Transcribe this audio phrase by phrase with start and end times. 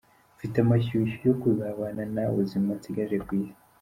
[0.35, 3.55] Mfite amashyushyu yo kuzabana nawe ubuzima nsigaje ku Isi.